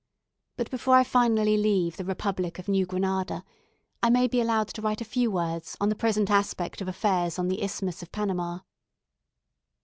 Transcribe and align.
But 0.57 0.71
before 0.71 0.95
I 0.95 1.03
finally 1.03 1.57
leave 1.57 1.97
the 1.97 2.03
republic 2.03 2.57
of 2.57 2.67
New 2.67 2.87
Granada, 2.87 3.43
I 4.01 4.09
may 4.09 4.27
be 4.27 4.41
allowed 4.41 4.69
to 4.69 4.81
write 4.81 4.99
a 4.99 5.05
few 5.05 5.29
words 5.29 5.77
on 5.79 5.89
the 5.89 5.95
present 5.95 6.31
aspect 6.31 6.81
of 6.81 6.87
affairs 6.87 7.37
on 7.37 7.49
the 7.49 7.61
Isthmus 7.63 8.01
of 8.01 8.11
Panama. 8.11 8.61